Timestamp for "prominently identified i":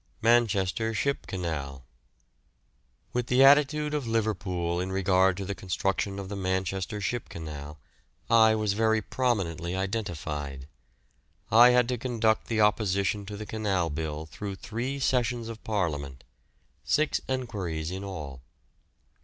9.03-11.69